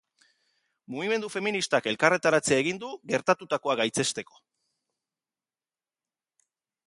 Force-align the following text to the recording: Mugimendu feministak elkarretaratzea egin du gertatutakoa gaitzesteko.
Mugimendu 0.93 1.27
feministak 1.33 1.89
elkarretaratzea 1.91 2.57
egin 2.63 2.79
du 2.85 2.89
gertatutakoa 3.11 3.77
gaitzesteko. 3.81 4.43